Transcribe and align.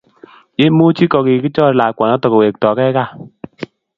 imuchi 0.65 1.03
ko 1.11 1.17
kikichor 1.25 1.71
lakwanoto 1.79 2.25
kowektogei 2.31 2.95
gaa 2.95 3.11